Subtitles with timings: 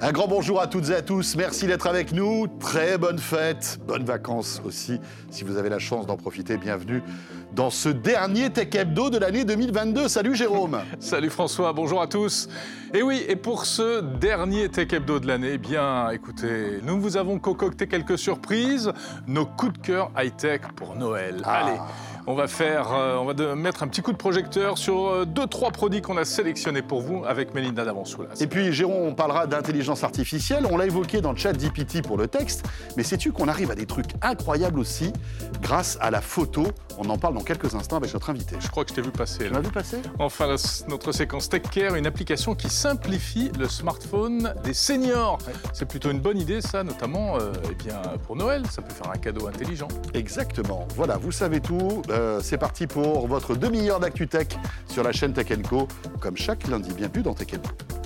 [0.00, 3.80] Un grand bonjour à toutes et à tous, merci d'être avec nous, très bonne fête,
[3.84, 7.02] bonnes vacances aussi, si vous avez la chance d'en profiter, bienvenue
[7.52, 10.06] dans ce dernier Tech Hebdo de l'année 2022.
[10.06, 10.78] Salut Jérôme.
[11.00, 12.48] Salut François, bonjour à tous.
[12.94, 17.16] Et oui, et pour ce dernier Tech Hebdo de l'année, eh bien écoutez, nous vous
[17.16, 18.92] avons concocté quelques surprises,
[19.26, 21.42] nos coups de cœur high-tech pour Noël.
[21.42, 21.64] Ah.
[21.64, 21.78] Allez
[22.28, 25.46] on va faire, euh, on va mettre un petit coup de projecteur sur euh, deux
[25.46, 28.34] trois produits qu'on a sélectionnés pour vous avec Mélinda Davansoulas.
[28.40, 32.18] Et puis Jérôme, on parlera d'intelligence artificielle, on l'a évoqué dans le chat GPT pour
[32.18, 32.66] le texte,
[32.98, 35.10] mais sais-tu qu'on arrive à des trucs incroyables aussi
[35.62, 36.64] grâce à la photo?
[36.98, 38.56] On en parle dans quelques instants avec notre invité.
[38.60, 39.46] Je crois que je t'ai vu passer.
[39.46, 39.98] Tu m'as vu passer?
[40.18, 40.56] Enfin, la-
[40.88, 45.38] notre séquence Tech Care, une application qui simplifie le smartphone des seniors.
[45.72, 48.64] C'est plutôt une bonne idée, ça, notamment euh, eh bien, pour Noël.
[48.70, 49.88] Ça peut faire un cadeau intelligent.
[50.12, 50.86] Exactement.
[50.96, 52.02] Voilà, vous savez tout.
[52.18, 54.48] Euh, c'est parti pour votre demi-heure d'actu tech
[54.88, 55.86] sur la chaîne Tech Co,
[56.20, 56.92] comme chaque lundi.
[56.92, 57.97] Bienvenue dans Tech Co.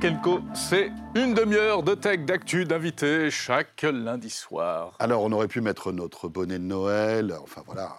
[0.00, 4.96] Tech Co, c'est une demi-heure de tech, d'actu, d'invités chaque lundi soir.
[4.98, 7.98] Alors, on aurait pu mettre notre bonnet de Noël, enfin voilà.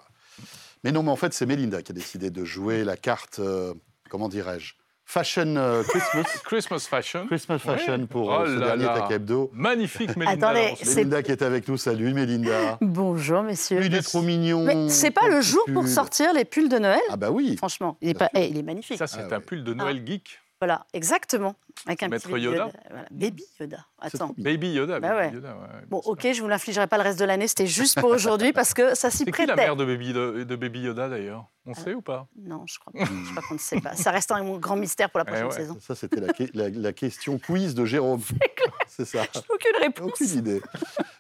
[0.84, 3.76] Mais non, mais en fait, c'est Melinda qui a décidé de jouer la carte, euh,
[4.10, 4.74] comment dirais-je,
[5.06, 6.24] Fashion euh, Christmas.
[6.46, 7.28] Christmas Fashion.
[7.28, 9.02] Christmas Fashion pour Oh euh, ce là dernier là.
[9.02, 9.52] Tech Hebdo.
[9.54, 10.50] Magnifique, Mélinda.
[10.50, 11.78] Attendez, Melinda qui est avec nous.
[11.78, 12.80] Salut, Melinda.
[12.82, 13.82] Bonjour, messieurs.
[13.84, 14.64] Il est trop mignon.
[14.64, 17.02] Mais c'est pas le jour pour sortir les pulls de Noël?
[17.12, 17.56] Ah bah oui.
[17.58, 18.30] Franchement, il est, pas...
[18.34, 18.98] eh, il est magnifique.
[18.98, 19.40] Ça, c'est Ah un ouais.
[19.42, 20.40] pull de Noël geek.
[20.64, 21.56] Voilà, exactement.
[21.88, 23.06] Avec un Maître petit Yoda Voilà.
[23.12, 23.86] Baby Yoda.
[24.00, 24.34] Attends.
[24.38, 25.02] Baby Yoda.
[25.02, 25.36] Bah Baby.
[25.36, 27.50] Yoda, ouais, Bon, ok, je vous l'infligerai pas le reste de l'année.
[27.50, 29.48] C'était juste pour aujourd'hui parce que ça s'y C'est qui prêtait.
[29.48, 31.46] la mère de Baby, de, de Baby Yoda, d'ailleurs?
[31.66, 32.28] On sait ou pas?
[32.38, 33.04] Non, je crois, pas.
[33.06, 33.94] je crois qu'on ne sait pas.
[33.96, 35.56] Ça reste un grand mystère pour la prochaine Eh ouais.
[35.58, 35.78] saison.
[35.82, 38.22] Ça, c'était la, que- la- la question quiz de Jérôme.
[38.88, 39.24] C'est ça.
[39.50, 40.12] Aucune réponse.
[40.22, 40.62] Aucune idée.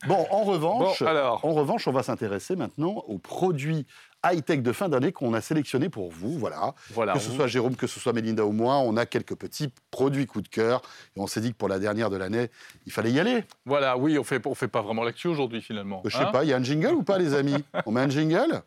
[0.07, 1.43] Bon, en revanche, Bon, alors.
[1.43, 3.85] en revanche, on va s'intéresser maintenant aux produits
[4.25, 6.37] high-tech de fin d'année qu'on a sélectionnés pour vous.
[6.39, 6.73] Voilà.
[6.91, 7.13] Voilà.
[7.13, 9.71] que ce on- soit Jérôme, que ce soit Mélinda ou moi, on a quelques petits
[9.91, 10.81] produits coup de cœur.
[11.15, 12.49] Et on s'est dit que pour la dernière de l'année,
[12.85, 13.43] il fallait y aller.
[13.65, 16.01] Voilà, oui, on fait, on fait pas vraiment l'actu aujourd'hui, finalement.
[16.05, 17.63] Je sais hein pas, il y a un jingle ou pas, les amis?
[17.85, 18.61] On met un jingle?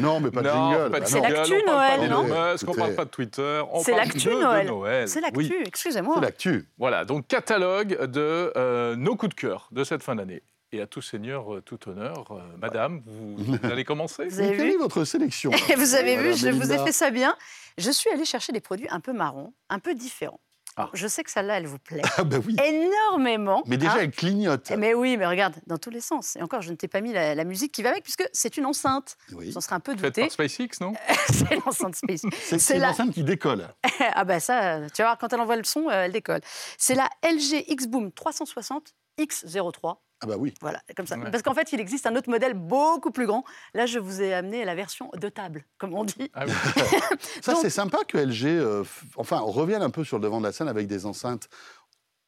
[0.00, 0.88] Non, mais pas de non, jingle.
[0.92, 2.22] Bah C'est l'actu, on parle pas Noël, non?
[2.22, 2.78] Musk, on Écoutez.
[2.80, 4.66] parle pas de Twitter, on C'est parle l'actu, de Noël.
[4.66, 5.08] Noël.
[5.08, 5.52] C'est l'actu, Oui.
[5.66, 6.14] excusez-moi.
[6.16, 6.68] C'est l'actu.
[6.78, 10.42] Voilà, donc catalogue de euh, nos coups de cœur de cette fin d'année.
[10.74, 14.56] Et à tout seigneur, euh, tout honneur, euh, madame, vous, vous allez commencer Vous avez
[14.56, 17.36] vu votre sélection vous avez vu, je vous ai fait ça bien.
[17.78, 20.40] Je suis allée chercher des produits un peu marrons, un peu différents.
[20.76, 20.90] Ah.
[20.92, 22.56] Je sais que celle-là, elle vous plaît Ah bah oui.
[22.64, 23.62] énormément.
[23.66, 23.98] Mais déjà, hein.
[24.00, 24.72] elle clignote.
[24.76, 26.34] Mais oui, mais regarde, dans tous les sens.
[26.34, 28.56] Et encore, je ne t'ai pas mis la, la musique qui va avec, puisque c'est
[28.56, 29.16] une enceinte.
[29.32, 29.52] Oui.
[29.52, 30.22] J'en serais un peu douté.
[30.22, 30.92] par SpaceX, non
[31.32, 32.22] c'est l'enceinte Space.
[32.32, 33.68] C'est c'est c'est la- l'enceinte qui décolle.
[34.14, 36.40] ah ben ça, tu vas voir, quand elle envoie le son, euh, elle décolle.
[36.78, 39.98] C'est la LG X-Boom 360 X03.
[40.24, 40.54] Ah bah oui.
[40.60, 41.16] Voilà, comme ça.
[41.18, 41.30] Ouais.
[41.30, 43.44] Parce qu'en fait, il existe un autre modèle beaucoup plus grand.
[43.74, 46.30] Là, je vous ai amené la version de table, comme on dit.
[46.34, 46.52] Ah oui.
[47.42, 50.40] Ça, Donc- c'est sympa que LG, euh, f- enfin, revienne un peu sur le devant
[50.40, 51.48] de la scène avec des enceintes.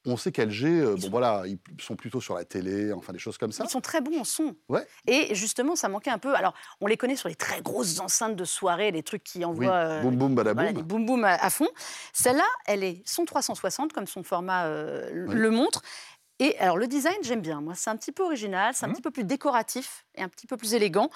[0.09, 3.19] On sait qu'LG, euh, bon sont- voilà, ils sont plutôt sur la télé, enfin des
[3.19, 3.65] choses comme ça.
[3.65, 4.55] Ils sont très bons en son.
[4.69, 4.87] Ouais.
[5.09, 6.33] Et justement, ça manquait un peu.
[6.37, 9.45] Alors, on les connaît sur les très grosses enceintes de soirée, les trucs qui Oui,
[9.47, 9.73] envoient.
[9.75, 10.77] euh, boum boum Voilà, badaboum.
[10.77, 11.67] des boum boum à, à fond.
[12.13, 15.35] Celle-là, elle est son 360, comme son format euh, Oui.
[15.35, 15.83] le montre.
[16.39, 17.61] Et alors, le design, j'aime bien.
[17.63, 18.95] Moi, c'est un petit peu original, c'est un Mhm.
[18.95, 21.09] petit peu plus décoratif et un petit peu plus élégant.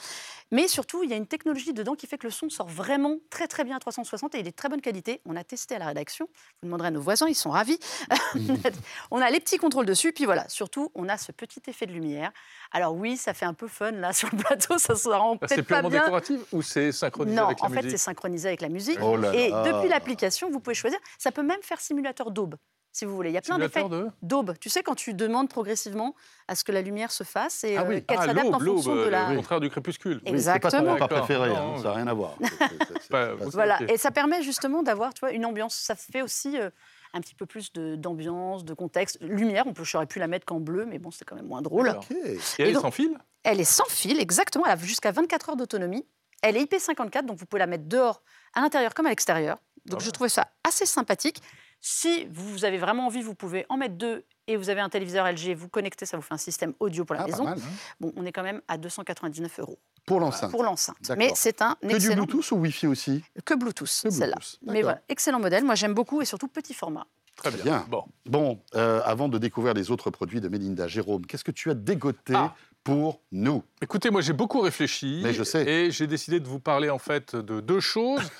[0.51, 3.17] Mais surtout, il y a une technologie dedans qui fait que le son sort vraiment
[3.31, 5.21] très, très bien à 360 et il est de très bonne qualité.
[5.27, 6.27] On a testé à la rédaction.
[6.63, 7.79] Vous demanderez à nos voisins, ils sont ravis.
[9.11, 10.13] on a les petits contrôles dessus.
[10.13, 12.33] Puis voilà, surtout, on a ce petit effet de lumière.
[12.73, 15.47] Alors oui, ça fait un peu fun là sur le plateau, ça se rend Ah,
[15.49, 16.01] C'est peut-être pas purement bien.
[16.01, 18.99] décoratif ou c'est synchronisé Non, avec la en fait, c'est musique synchronisé avec la musique.
[19.03, 20.99] Oh là Et depuis l'application, vous pouvez choisir.
[21.19, 22.57] Ça peut même faire simulateur d'aube,
[22.93, 23.31] si vous voulez.
[23.31, 23.85] Il y a plein d'effets
[24.23, 24.55] d'aube.
[24.61, 26.15] Tu sais, quand tu demandes progressivement
[26.49, 28.05] à ce que la lumière se fasse et Ah euh, oui.
[28.05, 29.31] qu'elle Ah, s'adapte en fonction de euh, la.
[29.31, 30.21] le contraire du crépuscule.
[30.27, 31.07] Et- Oui, c'est pas ton Exactement.
[31.09, 32.35] préféré, hein, Non, ça n'a rien à voir.
[33.53, 33.79] Voilà.
[33.89, 35.75] Et ça permet justement d'avoir, tu vois, une ambiance.
[35.75, 36.71] Ça fait aussi euh,
[37.15, 39.19] un petit peu plus de- d'ambiance, de, contexte.
[39.21, 41.63] Lumière, on peut, j'aurais pu la mettre qu'en bleu, mais bon, c'est quand même moins
[41.63, 41.87] drôle.
[41.87, 42.05] D'accord.
[42.11, 42.17] Ok.
[42.27, 43.17] Et elle est sans fil?
[43.43, 44.65] Elle est sans fil, exactement.
[44.67, 46.07] Elle a jusqu'à 24 heures d'autonomie.
[46.43, 48.23] Elle est IP54, donc vous pouvez la mettre dehors,
[48.55, 49.59] à l'intérieur comme à l'extérieur.
[49.87, 51.41] Donc Ah je trouvais ça assez sympathique.
[51.81, 55.27] Si vous avez vraiment envie, vous pouvez en mettre deux et vous avez un téléviseur
[55.31, 57.45] LG, vous connectez, ça vous fait un système audio pour la Ah, maison.
[57.45, 57.59] mal.
[58.01, 60.51] Bon, on est quand même à 299 euros Pour l'enceinte.
[60.51, 60.97] pour l'enceinte.
[61.17, 62.25] Mais c'est un Que du excellent.
[62.25, 63.25] Bluetooth ou Wi-Fi aussi?
[63.47, 64.37] Que Bluetooth, celle-là.
[64.67, 65.65] Mais voilà, excellent modèle.
[65.65, 67.07] Moi, j'aime beaucoup et surtout petit format.
[67.37, 67.63] Très bien.
[67.65, 67.87] Bien.
[67.89, 68.05] Bon.
[68.27, 71.75] Bon, euh, avant de découvrir les autres produits de Melinda, Jérôme, qu'est-ce que tu as
[71.75, 72.55] dégoté Ah.
[72.85, 73.63] pour nous?
[73.81, 75.21] Écoutez, moi j'ai beaucoup réfléchi.
[75.23, 75.67] Mais je sais.
[75.67, 78.31] Et j'ai décidé de vous parler en fait de deux choses.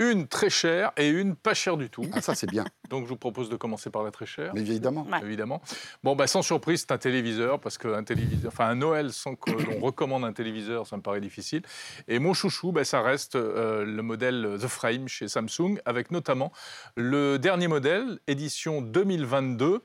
[0.00, 2.04] Une très chère et une pas chère du tout.
[2.12, 4.52] Ah, ça, c'est bien, Donc je vous propose de commencer par la très chère.
[4.54, 5.06] mais évidemment.
[5.10, 5.20] Ouais.
[5.22, 5.60] Évidemment.
[6.02, 9.50] Bon, bah, sans surprise, c'est un téléviseur, parce qu'un téléviseur, enfin un Noël sans que
[9.50, 11.62] l'on recommande un téléviseur, ça me paraît difficile.
[12.08, 16.50] Et mon chouchou, bah, ça reste euh, le modèle The Frame chez Samsung, avec notamment
[16.96, 19.82] le dernier modèle, édition 2022,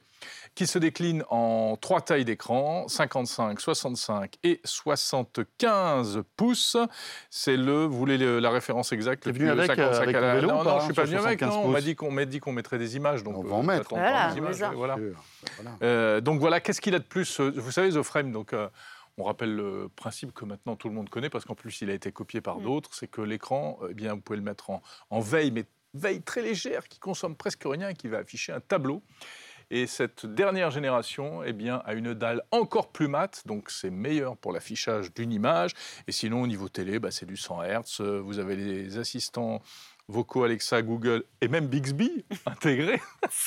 [0.56, 6.78] qui se décline en trois tailles d'écran, 55, 65 et 75 pouces.
[7.30, 10.22] C'est le, vous voulez le- la référence exacte T'es venu avec, euh, 55 avec à
[10.22, 11.40] la- vélo Non, non, je suis sur pas venu avec.
[11.40, 13.24] 75 non, on m'a dit qu'on m'a dit qu'on mettrait des images.
[13.24, 13.90] Donc On euh, va en mettre.
[13.90, 14.98] Voilà, des images, voilà.
[15.84, 18.70] Euh, donc voilà, qu'est-ce qu'il a de plus euh, Vous savez, The Frame, donc, euh,
[19.18, 21.94] on rappelle le principe que maintenant tout le monde connaît, parce qu'en plus il a
[21.94, 22.64] été copié par Mm.
[22.64, 25.66] d'autres, c'est que l'écran, euh, eh bien, vous pouvez le mettre en, en veille, mais
[25.94, 29.02] veille très légère, qui consomme presque rien et qui va afficher un tableau.
[29.72, 34.38] Et cette dernière génération eh bien, a une dalle encore plus mate, donc c'est meilleur
[34.38, 35.72] pour l'affichage d'une image.
[36.08, 38.02] Et sinon, au niveau télé, bah, c'est du 100 Hz.
[38.24, 39.62] Vous avez les assistants
[40.08, 43.02] vocaux Alexa, Google et même Bixby intégrés.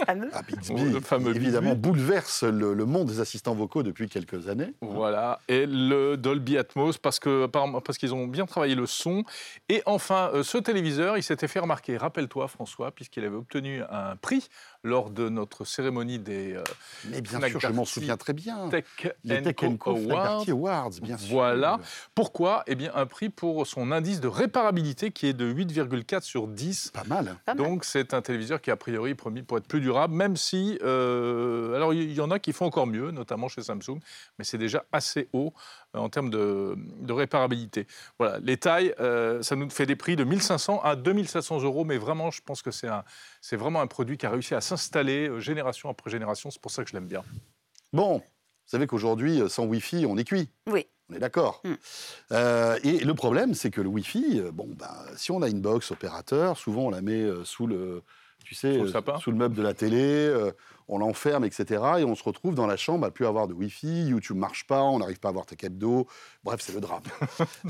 [0.06, 1.88] Ah, Le Bixby, fameux évidemment, Bixby.
[1.88, 4.75] bouleverse le, le monde des assistants vocaux depuis quelques années.
[4.81, 9.25] Voilà, et le Dolby Atmos, parce que parce qu'ils ont bien travaillé le son.
[9.69, 14.17] Et enfin, euh, ce téléviseur, il s'était fait remarquer, rappelle-toi François, puisqu'il avait obtenu un
[14.17, 14.49] prix
[14.85, 16.63] lors de notre cérémonie des euh,
[17.07, 18.69] Mais bien Fnac sûr, je m'en souviens très bien.
[18.69, 18.85] Tech,
[19.25, 20.91] Les Tech Co Co Awards.
[21.03, 21.35] Bien sûr.
[21.35, 21.81] Voilà.
[22.15, 22.63] Pourquoi?
[22.67, 26.91] Eh bien, un prix pour son indice de réparabilité qui est de 8,4 sur 10.
[26.93, 27.37] Pas mal.
[27.45, 27.65] Pas mal.
[27.65, 30.79] Donc c'est un téléviseur qui a priori est promis pour être plus durable, même si,
[30.83, 33.99] euh, alors il y en a qui font encore mieux, notamment chez Samsung,
[34.39, 35.53] mais c'est déjà assez haut
[35.95, 37.87] euh, en termes de, de réparabilité.
[38.19, 41.99] Voilà, les tailles, euh, ça nous fait des prix de 1500 à 2700 euros, mais
[41.99, 43.05] vraiment, je pense que c'est un,
[43.40, 46.50] c'est vraiment un produit qui a réussi à s'installer euh, génération après génération.
[46.50, 47.23] C'est pour ça que je l'aime bien.
[47.93, 48.23] Bon, vous
[48.67, 50.50] savez qu'aujourd'hui, euh, sans Wi-Fi, on est cuit.
[50.67, 50.87] Oui.
[51.11, 51.62] On est d'accord.
[51.64, 51.73] Mm.
[52.32, 55.90] Euh, et le problème, c'est que le Wi-Fi, bon, ben, si on a une box
[55.90, 58.02] opérateur, souvent on la met sous le,
[58.44, 60.52] tu sais, Sous le euh, sous le meuble de la télé, euh,
[60.88, 61.82] on l'enferme, etc.
[61.99, 64.82] Et on se retrouve dans la chambre à plus avoir de Wi-Fi, YouTube marche pas,
[64.82, 66.06] on n'arrive pas à voir Tech Hebdo.
[66.44, 67.02] Bref, c'est le drame.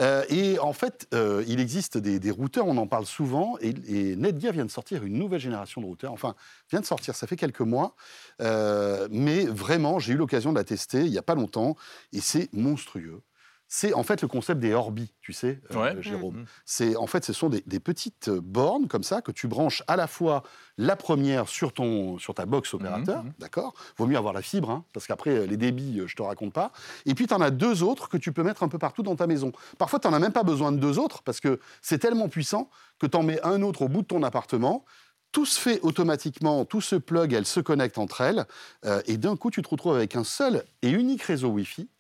[0.01, 3.75] Euh, et en fait, euh, il existe des, des routeurs, on en parle souvent, et,
[3.89, 6.13] et Netgear vient de sortir une nouvelle génération de routeurs.
[6.13, 6.35] Enfin,
[6.71, 7.97] vient de sortir, ça fait quelques mois.
[8.41, 11.75] Euh, mais vraiment, j'ai eu l'occasion de la tester il n'y a pas longtemps,
[12.13, 13.23] et c'est monstrueux.
[13.71, 16.03] C'est en fait le concept des Orbi, tu sais, euh, Ouais.
[16.03, 16.37] Jérôme.
[16.39, 16.47] Mhm.
[16.65, 19.83] C'est en fait, ce sont des, des petites euh, bornes comme ça que tu branches
[19.89, 20.43] à la fois
[20.79, 23.33] la première sur ton sur ta box opérateur, Mhm.
[23.39, 23.75] d'accord?
[23.99, 26.55] Vaut mieux avoir la fibre, hein, parce qu'après euh, les débits, euh, je te raconte
[26.55, 26.73] pas.
[27.05, 29.17] Et puis tu en as deux autres que tu peux mettre un peu partout dans
[29.17, 29.53] ta maison.
[29.77, 32.71] Parfois, tu n'en as même pas besoin de deux autres parce que c'est tellement puissant
[32.99, 34.85] que tu en mets un autre au bout de ton appartement.
[35.31, 38.47] Tout se fait automatiquement, tout se plug, elles se connectent entre elles,
[38.87, 41.91] euh, et d'un coup, tu te retrouves avec un seul et unique réseau Wi-Fi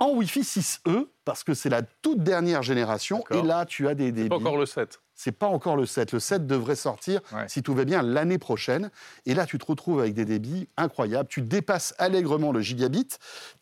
[0.00, 4.10] en Wi-Fi 6E, parce que c'est la toute dernière génération, et là, tu as des
[4.10, 4.28] débits.
[4.28, 5.00] Pas encore le 7.
[5.22, 6.12] C'est pas encore le 7.
[6.12, 7.44] Le 7 devrait sortir, Ouais.
[7.46, 8.90] si tout va bien, l'année prochaine.
[9.26, 11.28] Et là, tu te retrouves avec des débits incroyables.
[11.28, 13.06] Tu dépasses allègrement le gigabit,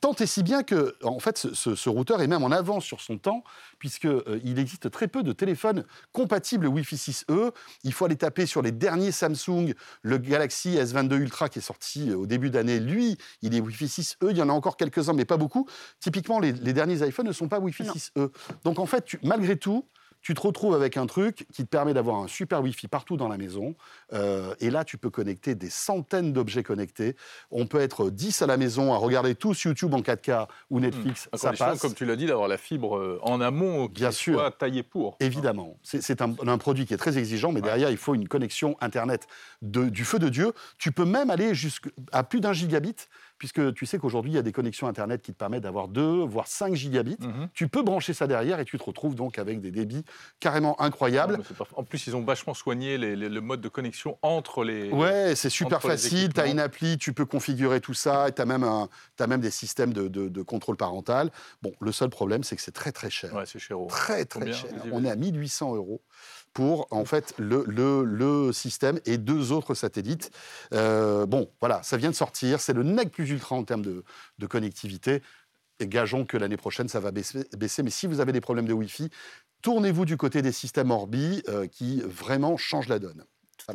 [0.00, 2.84] tant et si bien que, en fait, ce, ce- ce routeur est même en avance
[2.84, 3.42] sur son temps,
[3.80, 7.50] puisqu'il existe très peu de téléphones compatibles Wi-Fi 6E.
[7.82, 12.10] Il faut aller taper sur les derniers Samsung, le Galaxy S22 Ultra qui est sorti
[12.10, 12.78] euh, au début d'année.
[12.78, 14.28] Lui, il est Wi-Fi 6E.
[14.30, 15.66] Il y en a encore quelques-uns, mais pas beaucoup.
[15.98, 17.94] Typiquement, les, les derniers iPhones ne sont pas Wi-Fi Non.
[17.94, 18.30] 6E.
[18.62, 19.84] Donc, en fait, tu- malgré tout,
[20.28, 23.28] tu te retrouves avec un truc qui te permet d'avoir un super Wi-Fi partout dans
[23.28, 23.74] la maison.
[24.12, 27.16] Euh, et là, tu peux connecter des centaines d'objets connectés.
[27.50, 31.30] On peut être 10 à la maison à regarder tous YouTube en 4K ou Netflix.
[31.32, 31.80] À ça passe.
[31.80, 34.34] comme tu l'as dit, d'avoir la fibre euh, en amont qui Bien sûr.
[34.38, 35.16] soit taillée pour.
[35.20, 35.78] Évidemment.
[35.82, 37.66] C'est c'est un, un produit qui est très exigeant, mais Ouais.
[37.68, 39.26] derrière, il faut une connexion Internet
[39.62, 40.52] de- du feu de Dieu.
[40.76, 42.96] Tu peux même aller jusqu'à plus d'un gigabit,
[43.38, 46.24] puisque tu sais qu'aujourd'hui, il y a des connexions Internet qui te permettent d'avoir 2,
[46.24, 47.16] voire 5 gigabits.
[47.20, 47.48] Mhm.
[47.54, 50.04] Tu peux brancher ça derrière et tu te retrouves donc avec des débits
[50.40, 51.38] carrément incroyables.
[51.38, 54.90] Non, En plus, ils ont vachement soigné les- les- le mode de connexion entre les.
[54.90, 56.32] Ouais, c'est super facile.
[56.32, 58.30] Tu as une appli, tu peux configurer tout ça.
[58.34, 61.30] Tu as, même un- t'as même des systèmes de, de- de contrôle parental.
[61.62, 63.32] Bon, le seul problème, c'est que c'est très très cher.
[63.34, 63.76] Ouais, c'est cher.
[63.88, 64.70] Très très Combien cher.
[64.92, 66.00] On est à 1800 euros
[66.58, 70.32] pour en fait le, le- le système et deux autres satellites.
[70.74, 72.58] Euh, bon, voilà, ça vient de sortir.
[72.58, 74.02] C'est le nec plus ultra en termes de,
[74.38, 75.22] de connectivité.
[75.78, 77.84] Et gageons que l'année prochaine, ça va baisser, baisser.
[77.84, 79.08] Mais si vous avez des problèmes de Wi-Fi,
[79.62, 83.22] tournez-vous du côté des systèmes Orbi euh, qui vraiment changent la donne.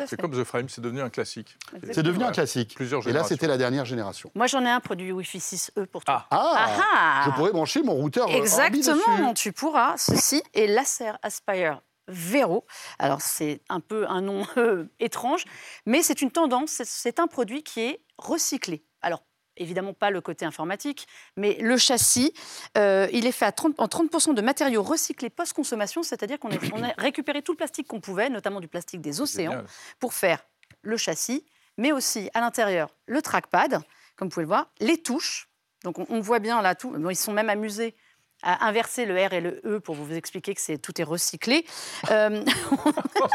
[0.06, 1.56] C'est comme The Frame, c'est devenu un classique.
[1.68, 1.94] Exactement.
[1.94, 2.74] C'est devenu un classique.
[2.76, 4.30] Plusieurs Et là, c'était la dernière génération.
[4.36, 6.26] Moi, j'en ai un produit Wi-Fi 6E pour toi.
[6.32, 9.34] Ah, Ah, Ah ah Je pourrais brancher mon routeur euh, Orbi Exactement, dessus.
[9.36, 9.96] tu pourras.
[9.98, 12.66] Ceci est l'Acer Aspire Vero.
[13.00, 15.46] Alors, c'est un peu un nom euh, étrange,
[15.86, 18.84] mais c'est une tendance, c'est- un produit qui est recyclé.
[19.02, 19.24] Alors,
[19.56, 21.08] évidemment pas le côté informatique,
[21.38, 22.34] mais le châssis,
[22.78, 26.94] euh, il est fait à 30 en 30% de matériaux recyclés post-consommation, c'est-à-dire qu'on a,
[26.98, 29.68] récupéré tout le plastique qu'on pouvait, notamment du plastique des océans, Génial.
[30.00, 30.44] pour faire
[30.82, 31.46] le châssis,
[31.78, 33.82] mais aussi à l'intérieur le trackpad,
[34.16, 35.50] comme vous pouvez le voir, les touches.
[35.84, 36.90] Donc on, on voit bien là tout.
[36.92, 37.96] Bon, ils sont même amusés
[38.44, 41.66] à inverser le R et le E pour vous expliquer que c'est tout est recyclé.
[42.12, 42.44] Euh,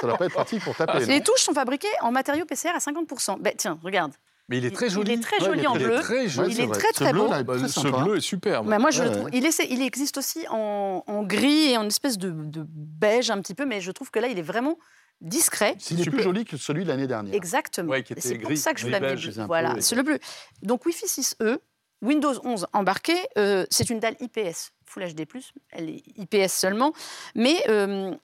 [0.00, 1.04] Ça doit pas être pratique pour taper.
[1.06, 3.40] les non touches sont fabriquées en matériaux PCR à 50%.
[3.40, 4.12] Ben, tiens, regarde.
[4.50, 5.12] Mais il est très joli.
[5.12, 6.00] Il est très Ouais, joli il est en très- bleu.
[6.00, 6.54] très Ouais, joli.
[6.54, 7.30] il est très, Ce très bleu, beau.
[7.30, 8.66] là, est Bah, très ce bleu est superbe.
[8.66, 9.24] Mais moi, je le Ouais, trouve.
[9.26, 9.30] ouais.
[9.34, 13.40] Il, est- il existe aussi en, en gris et en espèce de, de beige un
[13.40, 14.78] petit peu, mais je trouve que là, il est vraiment
[15.20, 15.76] discret.
[15.90, 16.22] Il est plus Super.
[16.24, 17.34] joli que celui de l'année dernière.
[17.34, 17.92] Exactement.
[17.94, 19.30] Et c'est pour ça que je vous l'avais dit.
[19.46, 20.18] Voilà, c'est le bleu.
[20.62, 21.58] Donc Wi-Fi 6E,
[22.02, 25.26] Windows 11 embarqué, euh, c'est une dalle IPS, Full HD+,
[25.70, 26.92] elle est IPS seulement,
[27.34, 28.14] mais euh,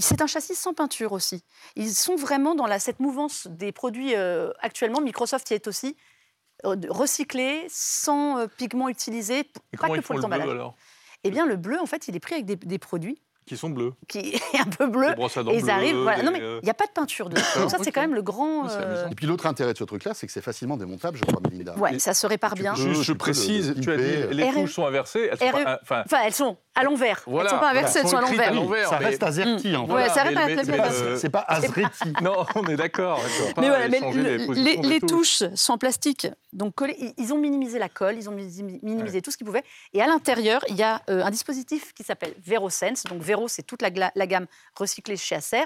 [0.00, 1.44] c'est un châssis sans peinture aussi.
[1.76, 5.96] Ils sont vraiment dans la, cette mouvance des produits euh, actuellement, Microsoft y est aussi,
[6.64, 10.76] euh, recyclés, sans euh, pigments utilisés, pas que pour les le bleu alors?
[11.24, 13.70] Eh bien, le bleu, en fait, il est pris avec des, des produits Qui sont
[13.70, 13.92] bleus.
[14.08, 14.18] qui
[14.54, 15.08] est un peu bleu.
[15.50, 15.96] Et ils arrivent.
[16.02, 16.22] Voilà.
[16.22, 17.58] Non, mais euh, il n'y a pas de peinture dessus.
[17.58, 18.68] Donc, ça, c'est quand même le grand.
[18.68, 19.08] Euh.
[19.10, 21.74] Et puis l'autre intérêt de ce truc-là, c'est que c'est facilement démontable, je crois, Melinda.
[21.78, 22.74] Ouais, ça se répare bien.
[22.74, 24.54] peux- je précise, tu as dit, les RE.
[24.54, 25.28] touches sont inversées.
[25.32, 25.64] Elles sont RE.
[25.64, 27.22] pas- enfin, Enfin, elles sont à l'envers.
[27.26, 28.04] Voilà, elles sont pas inversées, voilà.
[28.04, 28.48] elles sont à Elles sont écrites l'envers.
[28.48, 28.88] à l'envers.
[28.88, 29.92] Ça mais- reste AZERTY, en fait.
[29.92, 30.30] Ouais, ça mais
[30.64, 32.12] bien le- C'est pas AZRETI.
[32.22, 33.20] Non, on est d'accord.
[33.56, 34.00] Mais voilà, mais
[34.82, 36.96] les touches sont en plastique, donc collées.
[37.16, 39.64] Ils- ont minimisé la colle, ils ont mini- minimisé tout ce qu'ils pouvaient.
[39.92, 43.04] Et à l'intérieur, il y a euh, un dispositif qui s'appelle VeroSense.
[43.04, 43.90] Donc Vero, c'est toute la,
[44.26, 45.62] gamme recyclée chez Acer,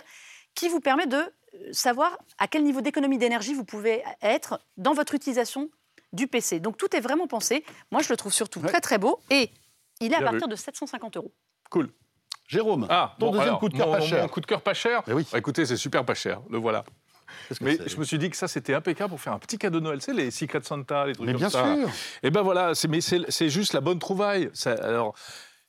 [0.55, 4.93] qui vous permet de euh, savoir à quel niveau d'économie d'énergie vous pouvez être dans
[4.93, 5.71] votre utilisation
[6.13, 6.61] du PC.
[6.61, 7.65] Donc tout est vraiment pensé.
[7.91, 8.69] Moi, je le trouve surtout Ouais.
[8.69, 9.51] très très beau et
[10.01, 11.33] il est à partir de 750 euros.
[11.71, 11.89] Cool.
[12.49, 14.23] Jérôme, Ah, ton bon, deuxième alors, coup de cœur mon, pas mon- cher.
[14.23, 15.03] mon coup de cœur pas cher.
[15.07, 15.27] Eh oui.
[15.33, 16.43] Bah, écoutez, c'est super pas cher.
[16.51, 16.85] Le voilà.
[17.63, 19.85] Mais je me suis dit que ça, c'était impeccable pour faire un petit cadeau de
[19.85, 20.03] Noël.
[20.03, 21.75] C'est les Secret Santa, les trucs Mais comme bien ça.
[21.77, 21.89] sûr.
[22.23, 24.51] Et ben voilà, c'est- mais c'est c'est juste la bonne trouvaille.
[24.53, 25.15] Ça- alors,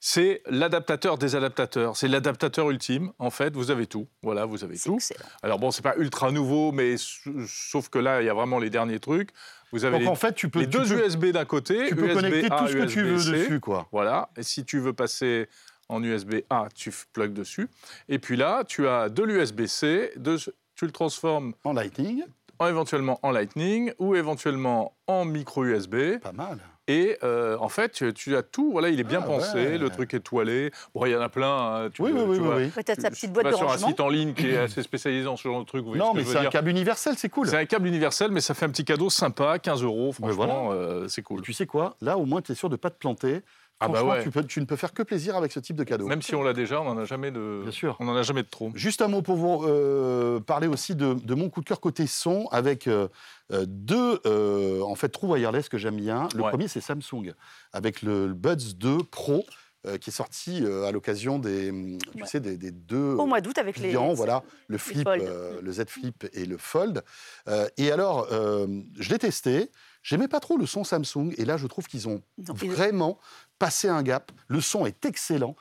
[0.05, 1.95] c'est l'adaptateur des adaptateurs.
[1.95, 3.13] C'est l'adaptateur ultime.
[3.19, 4.05] En fait, vous avez tout.
[4.21, 4.95] Voilà, vous avez tout.
[4.95, 5.25] excellent.
[5.41, 8.69] Alors bon, c'est pas ultra nouveau, mais sauf que là, il y a vraiment les
[8.69, 9.29] derniers trucs.
[9.71, 11.95] Vous avez Donc les, en fait, tu peux, les tu deux USB d'un côté, tu
[11.95, 13.87] peux USB connecter A, tout ce que tu veux dessus, quoi.
[13.93, 14.27] Voilà.
[14.35, 15.47] Et si tu veux passer
[15.87, 17.69] en USB A, tu plugs dessus.
[18.09, 20.35] Et puis là, tu as de l'USB-C, de-
[20.75, 22.23] tu le transformes En Lightning,
[22.59, 26.19] en, éventuellement en Lightning ou éventuellement en micro USB.
[26.21, 26.59] pas mal.
[26.89, 28.71] Et euh, en fait, tu, tu as tout.
[28.73, 29.55] Voilà, il est bien Ah, pensé.
[29.55, 29.77] ouais.
[29.77, 30.69] Le truc est toilé.
[30.93, 31.47] Bon, il y en a plein.
[31.85, 32.55] hein, tu Oui, peux- oui, oui, tu oui, vois.
[32.57, 32.67] oui.
[32.67, 34.83] Peut-être sa Tu- petite boîte vas de sur un site en ligne qui est assez
[34.83, 35.85] spécialisé dans ce genre de truc.
[35.85, 36.49] vous Non, ce mais c'est un dire.
[36.49, 37.47] câble universel, c'est cool.
[37.47, 40.11] C'est un câble universel, mais ça fait un petit cadeau sympa, 15 euros.
[40.11, 41.41] Franchement, euh, c'est Et cool.
[41.41, 41.95] tu sais quoi?
[42.01, 43.41] Là, au moins, tu es sûr de ne pas te planter.
[43.79, 44.23] Ah bah ouais.
[44.23, 46.07] tu, peux- tu ne peux faire que plaisir avec ce type de cadeau.
[46.07, 47.59] Même si on l'a déjà, on n'en a jamais de.
[47.63, 47.97] Bien sûr.
[47.99, 48.71] On en a jamais de trop.
[48.75, 52.07] Juste un mot pour vous euh, parler aussi de, de mon coup de cœur côté
[52.07, 53.09] son avec euh,
[53.51, 56.29] euh, deux euh, en fait trous wireless que j'aime bien.
[56.35, 56.49] Le Ouais.
[56.49, 57.33] premier c'est Samsung
[57.73, 59.43] avec le, le Buds 2 Pro
[59.85, 62.27] euh, qui est sorti euh, à l'occasion des hum, tu Ouais.
[62.27, 63.89] sais des, des deux Au mois d'août avec les.
[63.89, 67.03] clients, voilà, le flip, euh, le Z Flip et le Fold.
[67.47, 68.67] Euh, et alors, euh,
[68.99, 69.69] je l'ai testé.
[70.01, 73.19] J'aimais pas trop le son Samsung, et là, je trouve qu'ils ont Non, ils- vraiment
[73.59, 74.31] passé un gap.
[74.47, 75.55] Le son est excellent.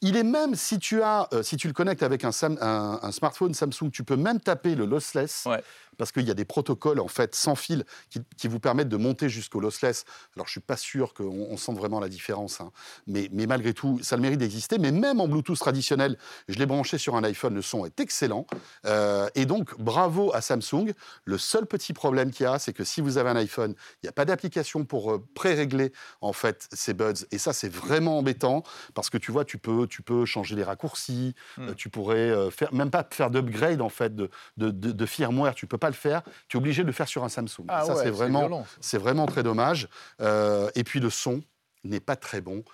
[0.00, 2.98] Il est même, si tu, as, euh, si tu le connectes avec un, Sam- un-
[3.00, 5.62] un smartphone Samsung, tu peux même taper le lossless, Ouais.
[5.96, 8.96] Parce qu'il y a des protocoles en fait sans fil qui, qui vous permettent de
[8.96, 10.04] monter jusqu'au lossless.
[10.36, 12.70] Alors je suis pas sûr qu'on on sente vraiment la différence, hein.
[13.06, 14.78] mais, mais malgré tout, ça a le mérite d'exister.
[14.78, 18.46] Mais même en Bluetooth traditionnel, je l'ai branché sur un iPhone, le son est excellent.
[18.86, 20.92] Euh, et donc bravo à Samsung.
[21.24, 24.06] Le seul petit problème qu'il y a, c'est que si vous avez un iPhone, il
[24.06, 27.12] n'y a pas d'application pour euh, pré-régler en fait ces buds.
[27.30, 28.62] Et ça, c'est vraiment embêtant
[28.94, 31.68] parce que tu vois, tu peux, tu peux changer les raccourcis, Hmm.
[31.68, 35.54] euh, tu pourrais faire, même pas faire d'upgrade en fait de, de, de- de firmware,
[35.54, 36.22] tu peux pas le faire.
[36.48, 37.66] Tu es obligé de le faire sur un Samsung.
[37.68, 39.88] Ah ça, ouais, c'est vraiment, c'est vraiment très dommage.
[40.20, 41.42] Euh, et puis le son
[41.84, 42.64] n'est pas très bon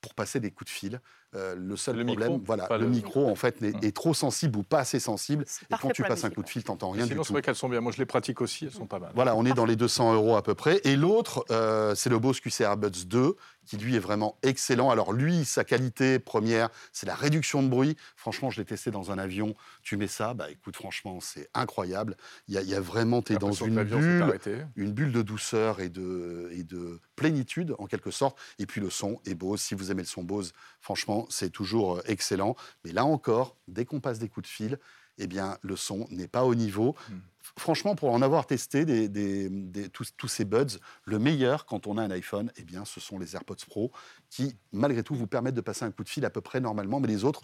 [0.00, 1.00] pour passer des coups de fil.
[1.34, 3.72] Euh, le seul Le problème, micro, voilà, le, le- micro en fait Hum.
[3.82, 5.44] est trop sensible ou pas assez sensible.
[5.46, 7.32] C'est Et quand tu passes un coup de fil, t'entends rien Sinon, du c'est tout.
[7.32, 7.80] vrai qu'elles sont bien.
[7.80, 8.66] Moi, je les pratique aussi.
[8.66, 9.12] Elles sont pas mal.
[9.14, 10.80] Voilà, on est dans les 200 euros à peu près.
[10.84, 13.36] Et l'autre, euh, c'est le Bose QCR Buds 2,
[13.66, 14.90] qui lui est vraiment excellent.
[14.90, 17.96] Alors lui, sa qualité première, c'est la réduction de bruit.
[18.16, 19.54] Franchement, je l'ai testé dans un avion.
[19.82, 22.16] Tu mets ça, bah écoute, franchement, c'est incroyable.
[22.48, 24.38] Il y, a- il y a vraiment, tu es J'ai dans une bulle,
[24.76, 28.38] une bulle de douceur et de, et de plénitude, en quelque sorte.
[28.58, 29.60] Et puis le son est Bose.
[29.60, 32.56] Si vous aimez le son Bose, franchement, c'est toujours euh, excellent.
[32.84, 34.78] Mais là encore, dès qu'on passe des coups de fil,
[35.18, 36.96] eh bien, le son n'est pas au niveau.
[37.08, 37.18] Hmm.
[37.56, 41.86] Franchement, pour en avoir testé des, des- des- tous, tous ces buds, le meilleur quand
[41.86, 43.92] on a un iPhone, eh bien, ce sont les AirPods Pro
[44.30, 46.98] qui, malgré tout, vous permettent de passer un coup de fil à peu près normalement,
[47.00, 47.42] mais les autres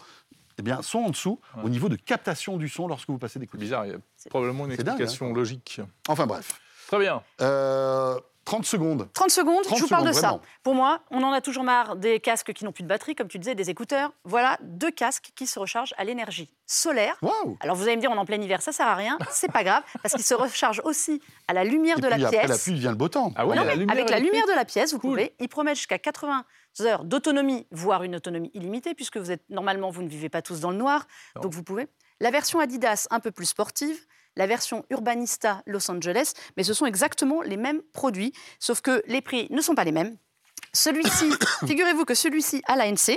[0.57, 1.63] eh bien, sont en dessous Ouais.
[1.63, 3.69] au niveau de captation du son lorsque vous passez des coups de fil.
[3.69, 3.85] bizarre.
[3.85, 5.33] Il y a probablement une dingue, explication hein.
[5.33, 5.79] logique.
[6.09, 6.59] Enfin bref.
[6.87, 7.23] Très bien.
[7.39, 9.07] Euh, 30 secondes.
[9.13, 10.39] 30 secondes, 30 je vous parle de ça.
[10.63, 13.27] Pour moi, on en a toujours marre des casques qui n'ont plus de batterie, comme
[13.27, 14.11] tu disais, des écouteurs.
[14.23, 17.17] Voilà deux casques qui se rechargent à l'énergie solaire.
[17.21, 19.17] Waouh Alors vous allez me dire, on est en plein hiver, ça sert à rien.
[19.29, 22.25] C'est pas grave, parce qu'ils se rechargent aussi à la lumière Et de la puis
[22.25, 22.63] après la pièce.
[22.63, 23.31] pluie vient le beau temps.
[23.35, 25.11] Ah ouais, Non, la mais lumière avec la lumière de la pièce, vous Cool.
[25.11, 25.35] pouvez.
[25.39, 26.43] Ils promettent jusqu'à 80
[26.81, 30.61] heures d'autonomie, voire une autonomie illimitée, puisque vous êtes normalement vous ne vivez pas tous
[30.61, 31.05] dans le noir,
[31.35, 31.41] Non.
[31.43, 31.87] donc vous pouvez.
[32.19, 33.99] La version Adidas un peu plus sportive,
[34.35, 39.21] la version Urbanista Los Angeles, mais ce sont exactement les mêmes produits, sauf que les
[39.21, 40.17] prix ne sont pas les mêmes.
[40.73, 41.29] Celui-ci,
[41.67, 43.09] figurez-vous que celui-ci a l'ANC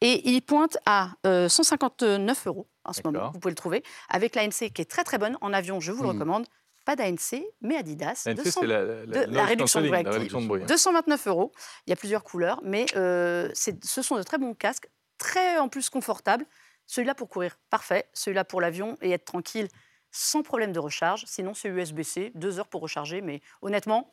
[0.00, 3.30] et il pointe à euh, 159 euros en ce moment.
[3.32, 5.80] Vous pouvez le trouver avec l'ANC qui est très très bonne en avion.
[5.80, 6.14] Je vous le Mhm.
[6.16, 6.46] recommande.
[6.84, 8.22] Pas d'ANC, mais Adidas.
[8.26, 10.64] ANC, 200 c'est la, de la réduction de bruit réduction de bruit.
[10.64, 11.52] 229 euros.
[11.86, 14.88] Il y a plusieurs couleurs, mais euh, ce sont de très bons casques,
[15.18, 16.46] très en plus confortables.
[16.86, 18.06] Celui-là pour courir, parfait.
[18.14, 19.68] Celui-là pour l'avion et être tranquille,
[20.10, 21.24] sans problème de recharge.
[21.26, 23.20] Sinon, c'est USB-C, deux heures pour recharger.
[23.20, 24.12] Mais honnêtement,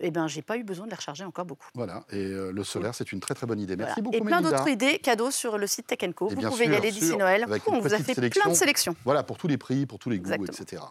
[0.00, 1.68] eh ben, j'ai pas eu besoin de les recharger encore beaucoup.
[1.74, 3.76] Voilà, et euh, le solaire, c'est une très très bonne idée.
[3.76, 4.02] Merci Voilà.
[4.02, 6.30] beaucoup, et plein d'autres idées cadeaux sur le site Tech Co.
[6.30, 7.44] Et Vous pouvez y aller d'ici Noël.
[7.44, 8.42] avec on vous a fait sélection.
[8.42, 8.94] plein de sélections.
[9.04, 10.64] Voilà, pour tous les prix, pour tous les goûts, Exactement.
[10.64, 10.82] etc.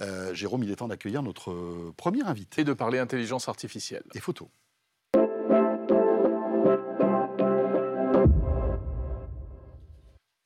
[0.00, 2.60] Euh, Jérôme, il est temps d'accueillir notre euh, premier invité.
[2.60, 4.04] Et de parler intelligence artificielle.
[4.14, 4.48] Et photos.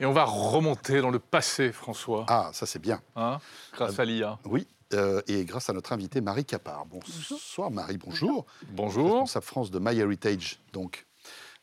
[0.00, 3.02] Et on va remonter dans le passé, François, Ah, ça c'est bien.
[3.16, 3.38] hein,
[3.75, 4.38] grâce à l'IA.
[4.47, 6.87] Oui, euh, et grâce à notre invitée Marie Capard.
[6.87, 8.47] Bonsoir Marie, bonjour.
[8.71, 9.12] Bonjour.
[9.12, 11.07] Responsable France de MyHeritage, donc.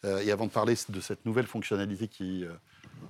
[0.05, 2.51] Euh, et avant de parler de cette nouvelle fonctionnalité qui euh,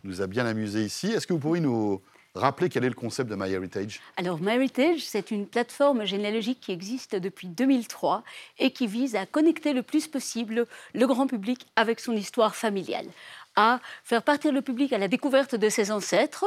[0.05, 2.01] nous a bien amusés ici, est-ce que vous pourriez nous
[2.33, 7.15] rappeler quel est le concept de MyHeritage Alors, MyHeritage, c'est une plateforme généalogique qui existe
[7.15, 8.23] depuis 2003
[8.59, 13.07] et qui vise à connecter le plus possible le grand public avec son histoire familiale
[13.57, 16.45] à faire partir le public à la découverte de ses ancêtres,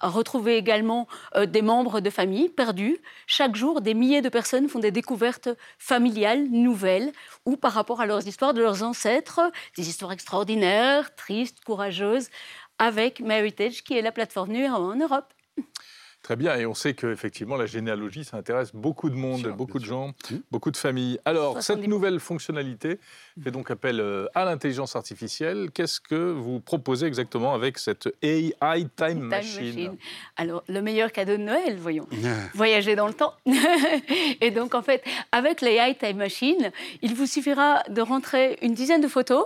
[0.00, 2.98] à retrouver également euh, des membres de famille perdus.
[3.26, 7.12] Chaque jour, des milliers de personnes font des découvertes familiales nouvelles
[7.44, 9.40] ou par rapport à leurs histoires de leurs ancêtres,
[9.76, 12.30] des histoires extraordinaires, tristes, courageuses,
[12.78, 15.34] avec MyHeritage, qui est la plateforme numéro en Europe.
[16.22, 19.80] Très bien, et on sait qu'effectivement, la généalogie, ça intéresse beaucoup de monde, sûr, beaucoup
[19.80, 20.36] de gens, Mmh.
[20.52, 21.18] beaucoup de familles.
[21.24, 21.88] Alors, cette 70%.
[21.88, 23.00] nouvelle fonctionnalité
[23.42, 25.70] fait donc appel euh, à l'intelligence artificielle.
[25.74, 29.96] Qu'est-ce que vous proposez exactement avec cette AI Time, Time Machine,
[30.36, 32.06] Alors, le meilleur cadeau de Noël, voyons.
[32.54, 33.34] Voyager dans le temps.
[34.40, 36.70] et donc, en fait, avec l'AI Time Machine,
[37.02, 39.44] il vous suffira de rentrer une dizaine de photos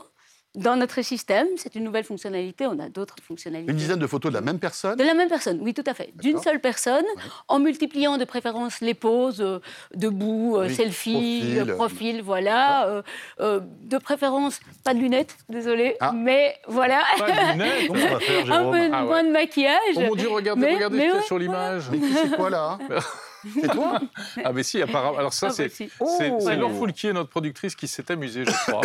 [0.56, 1.46] dans notre système.
[1.56, 2.66] C'est une nouvelle fonctionnalité.
[2.66, 3.70] On a d'autres fonctionnalités.
[3.70, 5.94] Une dizaine de photos de la même personne De la même personne, oui, tout à
[5.94, 6.10] fait.
[6.16, 7.04] D'une seule personne,
[7.48, 9.60] en multipliant de préférence les poses, euh,
[9.94, 11.58] debout, euh, Oui, selfie, profil.
[11.70, 12.86] euh, profil, voilà.
[12.88, 13.02] euh,
[13.40, 16.12] euh, de préférence, pas de lunettes, désolé, Ah.
[16.14, 17.02] mais voilà.
[17.18, 19.06] Pas de lunettes on va faire, Un peu Ah ouais.
[19.06, 19.78] moins de maquillage.
[19.96, 21.84] Oh mon Dieu, regardez, Mais- regardez mais ce qu'il y a ouais, sur l'image.
[21.92, 21.98] Mais
[22.30, 22.98] c'est quoi là hein
[23.54, 24.00] C'est toi
[24.44, 25.18] Ah mais si, apparemment.
[25.18, 26.18] Alors ça, Ah, c'est c'est- Oh.
[26.56, 28.80] Laure Foulquier, notre productrice, qui s'est amusée, je crois,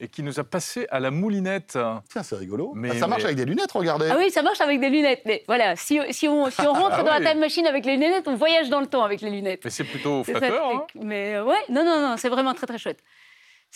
[0.00, 1.78] et qui nous a passé à la moulinette.
[2.10, 2.72] Tiens, c'est rigolo.
[2.74, 4.08] Mais- Ah, ça marche mais- avec des lunettes, regardez.
[4.10, 5.22] Ah oui, ça marche avec des lunettes.
[5.26, 7.22] Mais voilà, si, si on, si on rentre Ah dans oui.
[7.22, 9.60] la time machine avec les lunettes, on voyage dans le temps avec les lunettes.
[9.64, 10.68] Mais c'est plutôt flatteur.
[10.68, 10.86] hein.
[11.00, 12.98] Mais euh, ouais, non, non, non, c'est vraiment très très chouette.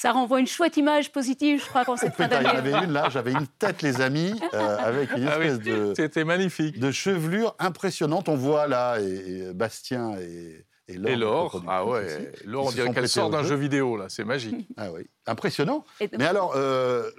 [0.01, 2.55] Ça renvoie une chouette image positive, je crois, quand cette fin Putain, il y en
[2.55, 2.73] d'année.
[2.73, 5.47] avait une là, j'avais une tête, les amis, euh, avec une Ah oui.
[5.47, 6.79] espèce de, C'était magnifique.
[6.79, 8.29] de chevelure impressionnante.
[8.29, 11.11] On voit là et, et Bastien et, et Laure.
[11.11, 13.57] Et Laure, notre ah ouais, Ils on dirait qu'elle sort d'un jeu.
[13.57, 14.69] vidéo, là, c'est magique.
[14.77, 15.85] Ah oui, impressionnant.
[16.17, 17.11] Mais alors, euh,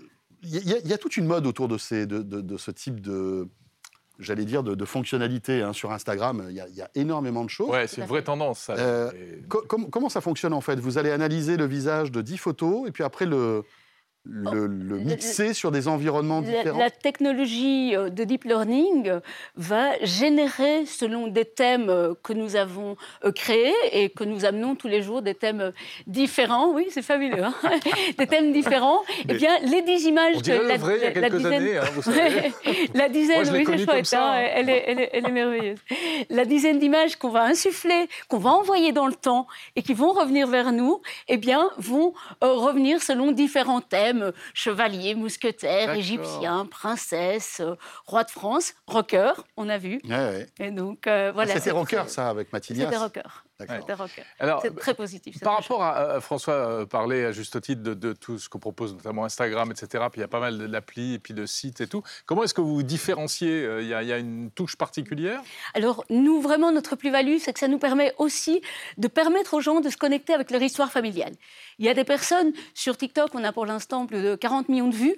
[0.42, 2.56] il y, a- il y a toute une mode autour de, ces, de, de- de
[2.58, 3.50] ce type de,
[4.20, 6.46] j'allais dire, de, de fonctionnalités hein, sur Instagram.
[6.50, 7.70] Il y, a, il y a énormément de choses.
[7.70, 8.74] Ouais, c'est une vraie tendance, ça.
[8.74, 10.80] Euh, Et- Co- com- comment ça fonctionne en fait?
[10.80, 13.64] Vous allez analyser le visage de 10 photos et puis après le,
[14.26, 19.20] le, le mixer sur des environnements La, différents la technologie euh, de deep learning euh,
[19.56, 22.96] va générer, selon des thèmes euh, que nous avons
[23.34, 25.72] créés et que nous amenons tous les jours, des thèmes
[26.06, 26.72] différents.
[26.74, 27.44] Oui, c'est fabuleux.
[27.44, 27.54] hein
[28.18, 29.00] des thèmes différents.
[29.28, 31.54] Mais Eh bien, les 10 images On dirait le vrai il y a quelques dizaine-
[31.54, 32.52] années, hein, vous savez.
[32.94, 34.50] la dizaine, Moi, oui, c'est comme chouette, ça, hein, hein.
[34.56, 35.80] elle, est, elle est- elle est merveilleuse.
[36.30, 40.12] La dizaine d'images qu'on va insuffler, qu'on va envoyer dans le temps et qui vont
[40.12, 44.09] revenir vers nous, eh bien, vont euh, revenir selon différents thèmes
[44.54, 50.00] chevalier, mousquetaire, égyptien, princesse, euh, roi de France, rocker, on a vu.
[50.06, 50.48] Ouais, ouais.
[50.60, 51.52] Et donc, euh, voilà.
[51.52, 52.86] Ah, C'était c'est- rocker ça avec Mathildas.
[52.86, 53.44] C'était rocker.
[54.40, 55.40] Alors, C'est très positif.
[55.42, 58.58] Par rapport à, à François euh, parlait à juste titre de, de tout ce que
[58.58, 60.06] propose notamment Instagram, etc.
[60.12, 62.02] Puis il y a pas mal d'applis et puis de sites et tout.
[62.26, 64.76] Comment est-ce que vous vous différenciez Euh, Il y, a- il y a une touche
[64.78, 65.42] particulière?
[65.74, 68.62] Alors, nous, vraiment, notre plus-value, c'est que ça nous permet aussi
[68.98, 71.34] de permettre aux gens de se connecter avec leur histoire familiale.
[71.80, 74.88] Il y a des personnes, sur TikTok, on a pour l'instant plus de 40 millions
[74.90, 75.16] de vues.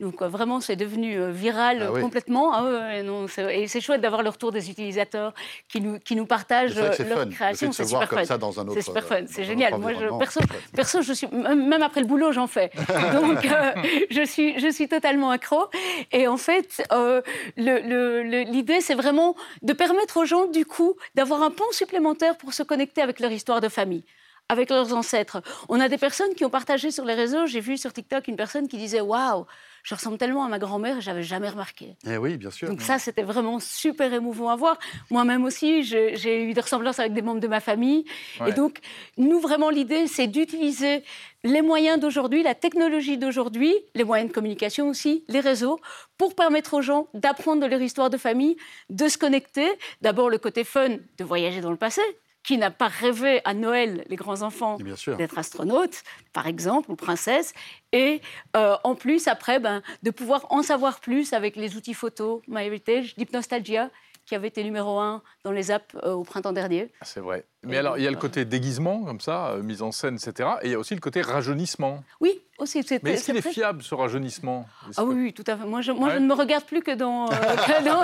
[0.00, 2.00] Donc euh, vraiment, c'est devenu euh, viral Ah oui.
[2.00, 2.52] complètement.
[2.54, 5.34] Ah ouais, non, c'est- et c'est chouette d'avoir le retour des utilisateurs
[5.68, 7.28] qui nous, qui nous partagent euh, leur fun.
[7.30, 7.72] Création.
[7.72, 8.24] C'est super fun.
[8.24, 8.74] ça dans un autre.
[8.74, 9.76] C'est super fun, euh, c'est génial.
[9.78, 10.40] Moi, je, perso,
[10.72, 12.70] perso, je suis même après le boulot, j'en fais.
[13.12, 13.72] Donc, euh,
[14.10, 15.66] je suis, je suis totalement accro.
[16.12, 17.20] Et en fait, euh,
[17.56, 21.70] le- le- le- l'idée, c'est vraiment de permettre aux gens, du coup, d'avoir un pont
[21.72, 24.04] supplémentaire pour se connecter avec leur histoire de famille
[24.50, 25.42] avec leurs ancêtres.
[25.68, 28.36] On a des personnes qui ont partagé sur les réseaux, j'ai vu sur TikTok une
[28.36, 29.44] personne qui disait Waouh,
[29.82, 31.96] je ressemble tellement à ma grand-mère j'avais jamais remarqué.
[32.06, 32.68] Eh oui, bien sûr.
[32.68, 34.78] Donc ça, c'était vraiment super émouvant à voir.
[35.10, 38.04] Moi-même aussi, j'ai eu des ressemblances avec des membres de ma famille.
[38.40, 38.50] Ouais.
[38.50, 38.78] Et donc,
[39.16, 41.02] nous, vraiment, l'idée, c'est d'utiliser
[41.44, 45.80] les moyens d'aujourd'hui, la technologie d'aujourd'hui, les moyens de communication aussi, les réseaux,
[46.16, 48.56] pour permettre aux gens d'apprendre de leur histoire de famille,
[48.90, 49.68] de se connecter.
[50.02, 52.02] D'abord, le côté fun de voyager dans le passé.
[52.48, 54.78] Qui n'a pas rêvé à Noël, les grands-enfants,
[55.18, 57.52] d'être astronaute, par exemple, ou princesse,
[57.92, 58.22] et
[58.56, 63.16] euh, en plus, après, ben, de pouvoir en savoir plus avec les outils photo MyHeritage,
[63.16, 63.90] d'Hypnostalgia,
[64.24, 66.90] qui avait été numéro un dans les apps euh, au printemps dernier.
[67.02, 67.44] Ah, C'est vrai.
[67.64, 70.16] Mais Et alors, il y a le côté déguisement, comme ça, euh, mise en scène,
[70.16, 70.48] etc.
[70.62, 72.02] Et il y a aussi le côté rajeunissement.
[72.20, 72.82] Oui, aussi.
[72.82, 74.66] c'est- Mais est-ce qu'il est fiable, ce rajeunissement?
[74.96, 75.64] Ah oui, oui, tout à fait.
[75.64, 76.14] Moi, je, moi, Ouais.
[76.14, 77.28] je ne me regarde plus que dans, euh,
[77.66, 78.02] que dans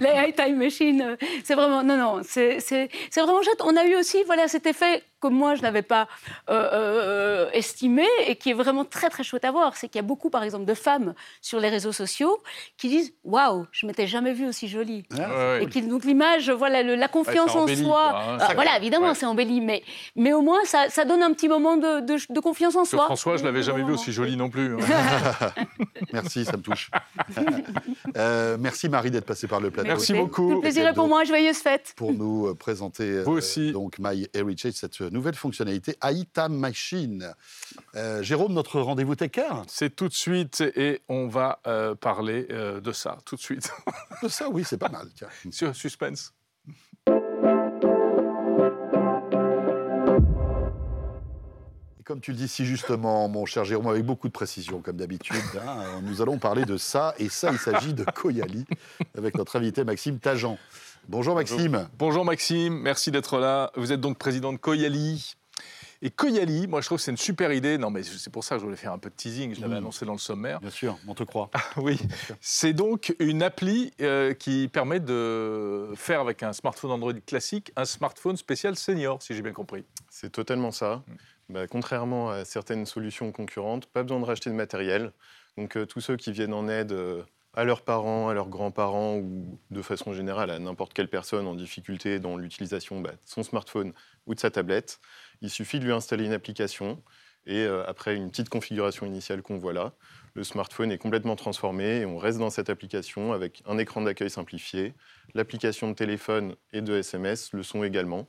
[0.00, 1.16] les High Time Machine.
[1.44, 2.58] C'est vraiment, non, non, c'est
[3.16, 3.60] vraiment chouette.
[3.64, 6.08] On a eu aussi, voilà, cet effet que moi, je n'avais pas
[6.50, 9.76] euh, euh, estimé et qui est vraiment très, très chouette à voir.
[9.76, 12.42] C'est qu'il y a beaucoup, par exemple, de femmes sur les réseaux sociaux
[12.76, 15.04] qui disent Waouh, je m'étais jamais vue aussi jolie.
[15.12, 15.64] Ah, Ouais, ouais.
[15.64, 17.76] Et qui, donc l'image, voilà, le- la confiance en soi.
[17.84, 19.14] quoi, hein, Ah, voilà, évidemment, ouais.
[19.14, 19.82] c'est embelli, mais,
[20.16, 22.88] mais au moins, ça, ça donne un petit moment de, de- de confiance en que
[22.88, 23.04] soi.
[23.06, 24.76] François, je l'avais jamais vu aussi jolie non plus.
[26.12, 26.90] Merci, ça me touche.
[28.16, 29.88] Euh, merci Marie d'être passée par le plateau.
[29.88, 30.50] Merci beaucoup.
[30.50, 31.94] Le plaisir est pour moi, joyeuse fête.
[31.96, 33.72] Pour nous présenter Vous aussi.
[33.72, 37.32] donc My Heritage, cette nouvelle fonctionnalité Aita Machine.
[37.94, 42.46] Euh, Jérôme, notre rendez-vous Tech Care C'est tout de suite et on va euh, parler
[42.50, 43.72] euh, de ça tout de suite.
[44.28, 45.08] Ça, oui, c'est pas mal.
[45.14, 45.28] tiens.
[45.50, 46.34] Sur Suspense.
[52.04, 55.36] Comme tu le dis si justement, mon cher Jérôme, avec beaucoup de précision, comme d'habitude,
[55.66, 57.14] hein, nous allons parler de ça.
[57.18, 58.66] Et ça, il s'agit de Koyali,
[59.16, 60.58] avec notre invité Maxime Tajan.
[61.08, 61.88] Bonjour Maxime.
[61.98, 63.70] Bonjour Maxime, merci d'être là.
[63.76, 65.34] Vous êtes donc président de Koyali.
[66.00, 67.76] Et Koyali, moi je trouve que c'est une super idée.
[67.76, 69.76] Non mais c'est pour ça que je voulais faire un peu de teasing, je l'avais
[69.76, 70.60] annoncé dans le sommaire.
[70.60, 71.50] Bien sûr, on te croit.
[71.76, 71.98] Oui,
[72.40, 77.84] c'est donc une appli euh, qui permet de faire avec un smartphone Android classique un
[77.84, 79.84] smartphone spécial senior, si j'ai bien compris.
[80.10, 81.02] C'est totalement ça.
[81.50, 85.12] Bah, contrairement à certaines solutions concurrentes, pas besoin de racheter de matériel.
[85.58, 87.22] Donc euh, tous ceux qui viennent en aide euh,
[87.56, 91.54] à leurs parents, à leurs grands-parents ou de façon générale à n'importe quelle personne en
[91.54, 93.92] difficulté dans l'utilisation bah, de son smartphone
[94.26, 95.00] ou de sa tablette,
[95.40, 97.02] il suffit de lui installer une application
[97.46, 99.92] et euh, après une petite configuration initiale qu'on voit là,
[100.34, 104.30] le smartphone est complètement transformé et on reste dans cette application avec un écran d'accueil
[104.30, 104.94] simplifié,
[105.34, 108.26] l'application de téléphone et de SMS, le son également.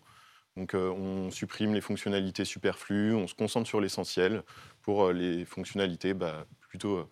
[0.57, 4.43] Donc euh, on supprime les fonctionnalités superflues, on se concentre sur l'essentiel
[4.83, 7.09] pour euh, les fonctionnalités bah, plutôt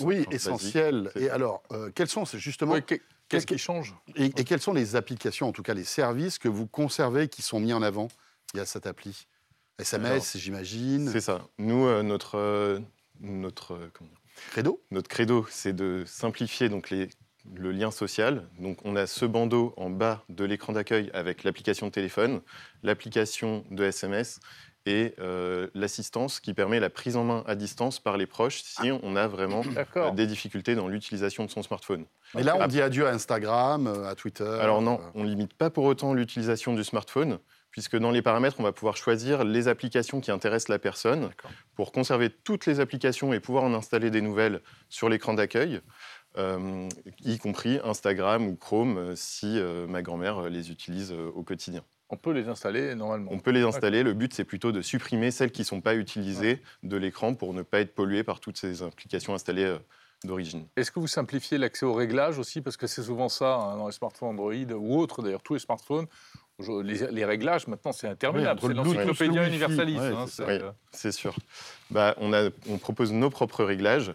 [0.00, 0.32] Oui, basiques.
[0.34, 1.10] essentiel.
[1.16, 2.76] Et alors, euh, quels sont justement
[3.28, 6.38] Qu'est-ce que- qui change et, et quelles sont les applications, en tout cas les services
[6.38, 8.08] que vous conservez qui sont mis en avant
[8.52, 9.26] Il y a cette appli.
[9.78, 11.08] SMS, j'imagine.
[11.10, 11.46] C'est ça.
[11.58, 12.78] Nous, euh, notre, euh,
[13.20, 14.18] notre, euh, comment dire,
[14.50, 17.08] Credo notre credo, c'est de simplifier donc les,
[17.54, 18.48] le lien social.
[18.58, 22.40] Donc on a ce bandeau en bas de l'écran d'accueil avec l'application de téléphone,
[22.82, 24.40] l'application de SMS
[24.86, 28.90] et euh, l'assistance qui permet la prise en main à distance par les proches si
[29.02, 29.62] on a vraiment
[29.96, 32.04] euh, des difficultés dans l'utilisation de son smartphone.
[32.34, 34.58] Mais là, on dit adieu à Instagram, euh, à Twitter.
[34.60, 37.38] Alors non, on ne limite pas pour autant l'utilisation du smartphone,
[37.70, 41.30] puisque dans les paramètres, on va pouvoir choisir les applications qui intéressent la personne
[41.74, 45.80] pour conserver toutes les applications et pouvoir en installer des nouvelles sur l'écran d'accueil,
[46.38, 46.88] euh,
[47.24, 51.82] y compris Instagram ou Chrome, si euh, ma grand-mère les utilise euh, au quotidien.
[52.12, 53.30] On peut les installer normalement.
[53.32, 55.94] On peut les installer, le but c'est plutôt de supprimer celles qui ne sont pas
[55.94, 59.78] utilisées de l'écran pour ne pas être pollué par toutes ces applications installées euh,
[60.22, 60.66] d'origine.
[60.76, 62.60] Est-ce que vous simplifiez l'accès aux réglages aussi?
[62.60, 65.60] Parce que c'est souvent ça hein, dans les smartphones Android ou autres, d'ailleurs tous les
[65.60, 66.06] smartphones.
[66.84, 68.60] Les, les réglages, maintenant, c'est interminable.
[68.62, 70.00] Oui, c'est le Bluetooth, l'encyclopédia le Wi-Fi, universaliste.
[70.00, 71.34] ouais, hein, c'est euh, C'est sûr.
[71.90, 74.14] Bah, on, a, on propose nos propres réglages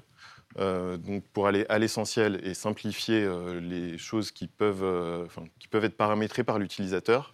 [0.59, 5.43] euh, donc pour aller à l'essentiel et simplifier euh, les choses qui peuvent, euh, enfin,
[5.59, 7.33] qui peuvent être paramétrées par l'utilisateur.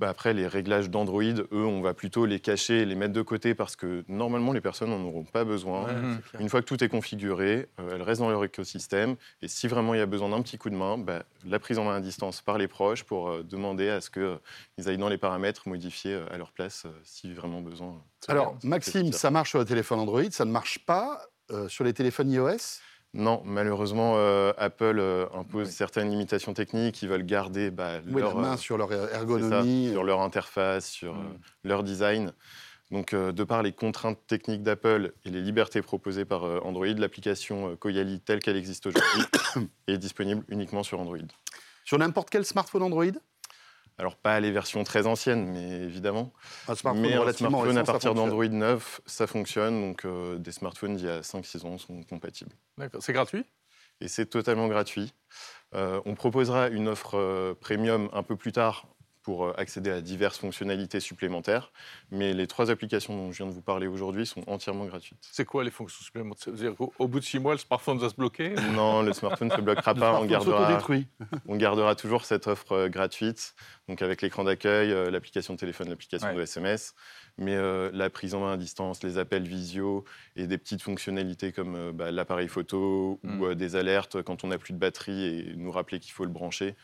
[0.00, 3.20] Bah, après, les réglages d'Android, eux, on va plutôt les cacher et les mettre de
[3.20, 5.84] côté parce que normalement, les personnes n'en auront pas besoin.
[5.84, 6.40] ouais.
[6.40, 9.16] Une fois que tout est configuré, euh, elles restent dans leur écosystème.
[9.42, 11.78] Et si vraiment il y a besoin d'un petit coup de main, bah, la prise
[11.78, 15.10] en main à distance par les proches pour euh, demander à ce qu'ils aillent dans
[15.10, 18.02] les paramètres, modifier euh, à leur place euh, si vraiment besoin.
[18.28, 19.18] Alors, Maxime, ça.
[19.18, 21.20] ça marche sur le téléphone Android, ça ne marche pas
[21.50, 22.80] euh, sur les téléphones iOS?
[23.14, 27.00] Non, malheureusement, euh, Apple euh, impose certaines limitations techniques.
[27.02, 29.90] Ils veulent garder bah, Oui, la leur, main euh, sur leur ça, ergonomie.
[29.92, 31.38] sur leur interface, sur Mm.
[31.64, 32.32] leur design.
[32.90, 38.20] Donc, de par les contraintes techniques d'Apple et les libertés proposées par Android, l'application Koyali
[38.20, 39.22] telle qu'elle existe aujourd'hui
[39.88, 41.16] est disponible uniquement sur Android.
[41.84, 43.06] Sur n'importe quel smartphone Android?
[43.98, 46.32] Alors, pas les versions très anciennes, mais évidemment.
[46.66, 49.80] Un smartphone mais un smartphone récent, à partir d'Android 9, ça fonctionne.
[49.80, 52.52] Donc, euh, des smartphones d'il y a 5-6 ans sont compatibles.
[52.76, 53.02] D'accord.
[53.02, 53.44] C'est gratuit?
[54.00, 55.14] Et c'est totalement gratuit.
[55.74, 58.88] Euh, on proposera une offre euh, premium un peu plus tard
[59.24, 61.72] pour euh, accéder à diverses fonctionnalités supplémentaires.
[62.12, 65.18] Mais les trois applications dont je viens de vous parler aujourd'hui sont entièrement gratuites.
[65.32, 66.44] C'est quoi les fonctions supplémentaires?
[66.44, 69.02] Ça veut dire qu'au- Au bout de six mois, le smartphone va se bloquer Non,
[69.02, 70.20] le smartphone ne se bloquera pas.
[70.20, 70.78] On gardera,
[71.48, 73.54] on gardera toujours cette offre euh, gratuite,
[73.88, 76.34] donc avec l'écran d'accueil, euh, l'application de téléphone, l'application Ouais.
[76.36, 76.94] de SMS,
[77.38, 80.04] mais euh, la prise en main à distance, les appels visio
[80.36, 83.40] et des petites fonctionnalités comme euh, bah, l'appareil photo Mm.
[83.40, 86.24] ou euh, des alertes quand on n'a plus de batterie et nous rappeler qu'il faut
[86.24, 86.74] le brancher.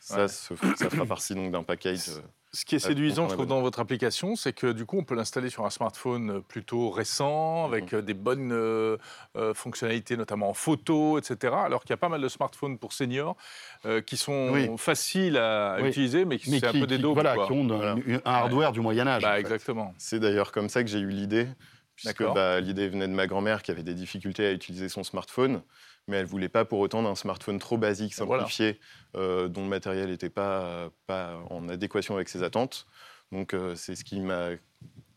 [0.00, 0.28] Ça, Ouais.
[0.28, 2.08] se- ça fera partie donc d'un package.
[2.08, 2.20] euh,
[2.52, 5.14] Ce qui est séduisant, je trouve, dans votre application, c'est que du coup, on peut
[5.14, 8.96] l'installer sur un smartphone euh, plutôt récent, avec euh, des bonnes euh,
[9.36, 11.52] euh, fonctionnalités, notamment en photo, etc.
[11.54, 13.36] Alors qu'il y a pas mal de smartphones pour seniors
[13.84, 14.68] euh, qui sont Oui.
[14.78, 15.90] faciles à Oui.
[15.90, 17.46] utiliser, mais qui c'est un peu des voilà, quoi.
[17.46, 17.94] qui ont un, Voilà.
[18.24, 19.22] un hardware du Moyen Âge.
[19.22, 19.40] Bah, en fait.
[19.40, 19.94] exactement.
[19.98, 21.46] C'est d'ailleurs comme ça que j'ai eu l'idée,
[21.94, 25.62] puisque bah, l'idée venait de ma grand-mère qui avait des difficultés à utiliser son smartphone,
[26.10, 28.42] mais elle voulait pas pour autant d'un smartphone trop basique, Voilà.
[28.42, 28.78] simplifié,
[29.16, 32.86] euh, dont le matériel n'était pas, pas en adéquation avec ses attentes.
[33.32, 34.50] Donc euh, c'est ce qui m'a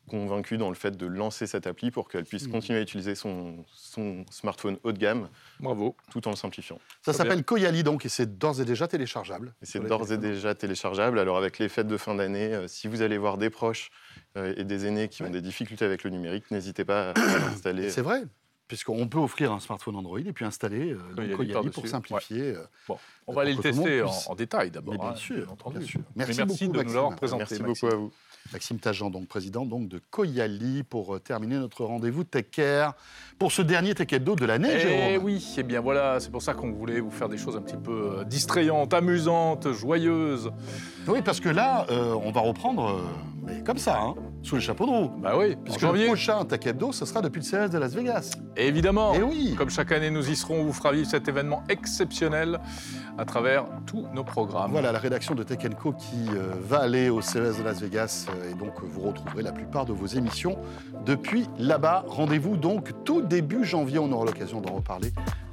[0.10, 2.51] convaincu dans le fait de lancer cette appli pour qu'elle puisse Mhm.
[2.51, 5.29] continuer à utiliser son, son smartphone haut de gamme
[5.62, 5.95] Bravo.
[6.12, 6.77] tout en le simplifiant.
[7.01, 9.56] Ça s'appelle Koyali, donc, et c'est d'ores et déjà téléchargeable.
[9.62, 11.19] Et c'est d'ores et déjà téléchargeable.
[11.19, 13.89] Alors avec les fêtes de fin d'année, euh, si vous allez voir des proches
[14.38, 15.29] euh, et des aînés qui Ouais.
[15.29, 17.89] ont des difficultés avec le numérique, n'hésitez pas à l'installer.
[17.89, 18.23] C'est vrai,
[18.73, 22.55] puisqu'on peut offrir un smartphone Android et puis installer euh, Koyali pour simplifier.
[22.55, 24.95] euh, Bon, on va aller le tester en, détail d'abord.
[24.95, 26.01] Mais bien hein, sûr, bien sûr.
[26.15, 27.17] Merci Merci, beaucoup, de nous l'avoir Maxime.
[27.17, 27.39] présenté.
[27.43, 27.89] Merci Maxime.
[27.89, 28.12] beaucoup à vous.
[28.51, 32.95] Maxime Tajan, donc président donc, de Koyali, pour euh, terminer notre rendez-vous Tech Care.
[33.39, 35.25] Pour ce dernier Tech Hebdo de l'année, Eh Jérôme.
[35.25, 37.75] oui, et bien voilà, c'est pour ça qu'on voulait vous faire des choses un petit
[37.75, 40.49] peu euh, distrayantes, amusantes, joyeuses.
[41.07, 43.01] Oui, parce que là, euh, on va reprendre, euh,
[43.45, 45.11] mais comme ça, hein, sous le chapeau de roue.
[45.21, 46.03] Bah oui, en Puisque janvier.
[46.03, 48.31] le prochain Tech Hebdo, ce sera depuis le CES de Las Vegas.
[48.55, 51.63] Évidemment, Eh oui comme chaque année nous y serons, on vous fera vivre cet événement
[51.69, 52.59] exceptionnel
[53.17, 54.71] à travers tous nos programmes.
[54.71, 58.27] Voilà la rédaction de Tech Co qui euh, va aller au CES de Las Vegas
[58.29, 60.57] euh, et donc vous retrouverez la plupart de vos émissions
[61.05, 62.05] depuis là-bas.
[62.07, 65.12] Rendez-vous donc tout début janvier, on aura l'occasion d'en reparler.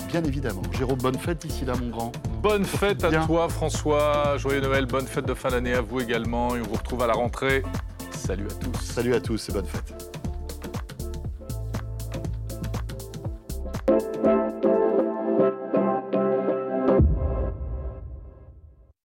[0.09, 0.63] Bien évidemment.
[0.77, 2.13] Jérôme, bonne fête ici là, mon grand.
[2.43, 6.57] Bonne fête à toi François, joyeux Noël, bonne fête de fin d'année à vous également
[6.57, 7.63] et on vous retrouve à la rentrée.
[8.11, 8.81] Salut à tous.
[8.83, 10.10] Salut à tous et bonne fête.